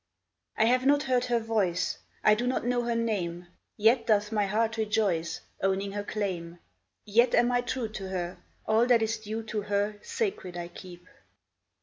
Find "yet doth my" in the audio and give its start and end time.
3.77-4.47